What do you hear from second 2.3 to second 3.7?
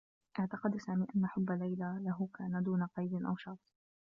كان دون قيد أو شرط.